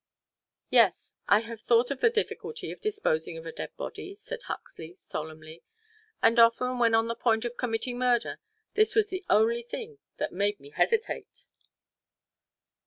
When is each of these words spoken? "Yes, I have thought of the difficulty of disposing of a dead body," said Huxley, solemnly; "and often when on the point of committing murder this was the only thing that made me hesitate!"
"Yes, 0.71 1.13
I 1.27 1.41
have 1.41 1.61
thought 1.61 1.91
of 1.91 2.01
the 2.01 2.09
difficulty 2.09 2.71
of 2.71 2.81
disposing 2.81 3.37
of 3.37 3.45
a 3.45 3.51
dead 3.51 3.77
body," 3.77 4.15
said 4.15 4.41
Huxley, 4.47 4.95
solemnly; 4.95 5.61
"and 6.23 6.39
often 6.39 6.79
when 6.79 6.95
on 6.95 7.05
the 7.07 7.13
point 7.13 7.45
of 7.45 7.55
committing 7.55 7.99
murder 7.99 8.39
this 8.73 8.95
was 8.95 9.09
the 9.09 9.23
only 9.29 9.61
thing 9.61 9.99
that 10.17 10.33
made 10.33 10.59
me 10.59 10.71
hesitate!" 10.71 11.45